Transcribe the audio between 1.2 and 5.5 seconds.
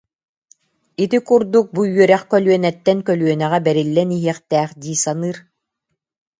курдук бу үөрэх көлүөнэттэн көлүөнэҕэ бэриллэн иһиэхтээх дии саныыр